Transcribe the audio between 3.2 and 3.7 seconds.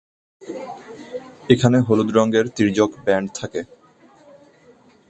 থাকে।